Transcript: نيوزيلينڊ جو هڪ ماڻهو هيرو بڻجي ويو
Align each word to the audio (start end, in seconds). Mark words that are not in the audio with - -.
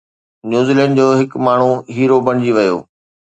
نيوزيلينڊ 0.51 0.97
جو 1.01 1.05
هڪ 1.19 1.37
ماڻهو 1.47 1.69
هيرو 1.99 2.19
بڻجي 2.31 2.57
ويو 2.57 2.81